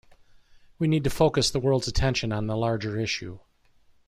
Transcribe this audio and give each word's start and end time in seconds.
We 0.79 0.87
need 0.87 1.03
to 1.03 1.11
focus 1.11 1.51
the 1.51 1.59
world's 1.59 1.87
attention 1.87 2.31
on 2.31 2.47
the 2.47 2.57
larger 2.57 2.99
issue. 2.99 3.37